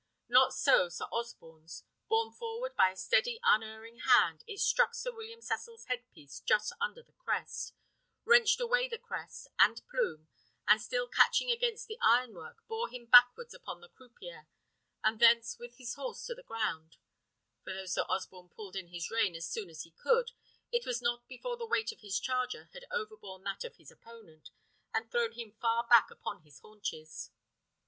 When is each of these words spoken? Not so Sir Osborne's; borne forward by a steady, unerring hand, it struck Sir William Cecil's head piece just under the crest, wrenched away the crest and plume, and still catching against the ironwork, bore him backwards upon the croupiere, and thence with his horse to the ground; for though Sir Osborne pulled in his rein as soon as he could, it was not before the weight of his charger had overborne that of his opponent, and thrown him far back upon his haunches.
Not 0.29 0.51
so 0.51 0.89
Sir 0.89 1.05
Osborne's; 1.11 1.83
borne 2.09 2.31
forward 2.33 2.75
by 2.75 2.89
a 2.89 2.95
steady, 2.95 3.39
unerring 3.43 3.99
hand, 3.99 4.43
it 4.47 4.57
struck 4.59 4.95
Sir 4.95 5.11
William 5.11 5.41
Cecil's 5.43 5.85
head 5.85 6.09
piece 6.11 6.39
just 6.39 6.73
under 6.81 7.03
the 7.03 7.11
crest, 7.11 7.73
wrenched 8.25 8.59
away 8.59 8.87
the 8.87 8.97
crest 8.97 9.47
and 9.59 9.83
plume, 9.91 10.27
and 10.67 10.81
still 10.81 11.07
catching 11.07 11.51
against 11.51 11.85
the 11.87 11.99
ironwork, 12.01 12.65
bore 12.67 12.89
him 12.89 13.05
backwards 13.05 13.53
upon 13.53 13.79
the 13.79 13.89
croupiere, 13.89 14.47
and 15.03 15.19
thence 15.19 15.59
with 15.59 15.75
his 15.77 15.93
horse 15.93 16.25
to 16.25 16.33
the 16.33 16.41
ground; 16.41 16.97
for 17.63 17.71
though 17.71 17.85
Sir 17.85 18.01
Osborne 18.09 18.49
pulled 18.49 18.75
in 18.75 18.87
his 18.87 19.11
rein 19.11 19.35
as 19.35 19.47
soon 19.47 19.69
as 19.69 19.83
he 19.83 19.91
could, 19.91 20.31
it 20.71 20.83
was 20.83 21.03
not 21.03 21.27
before 21.27 21.57
the 21.57 21.67
weight 21.67 21.91
of 21.91 21.99
his 21.99 22.19
charger 22.19 22.71
had 22.73 22.87
overborne 22.89 23.43
that 23.43 23.63
of 23.63 23.75
his 23.75 23.91
opponent, 23.91 24.49
and 24.95 25.11
thrown 25.11 25.33
him 25.33 25.51
far 25.61 25.85
back 25.87 26.09
upon 26.09 26.41
his 26.41 26.57
haunches. 26.61 27.29